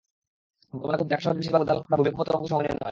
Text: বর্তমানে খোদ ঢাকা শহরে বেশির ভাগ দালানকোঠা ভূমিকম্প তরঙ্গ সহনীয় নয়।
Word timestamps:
বর্তমানে 0.73 0.97
খোদ 0.99 1.07
ঢাকা 1.11 1.23
শহরে 1.23 1.37
বেশির 1.39 1.53
ভাগ 1.53 1.63
দালানকোঠা 1.67 1.97
ভূমিকম্প 1.99 2.21
তরঙ্গ 2.27 2.45
সহনীয় 2.51 2.67
নয়। 2.67 2.79